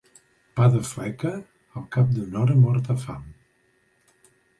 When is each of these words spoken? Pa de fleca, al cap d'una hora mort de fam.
Pa 0.59 0.69
de 0.75 0.79
fleca, 0.91 1.33
al 1.81 1.85
cap 1.97 2.09
d'una 2.15 2.39
hora 2.45 2.55
mort 2.63 2.89
de 2.93 2.97
fam. 3.03 3.29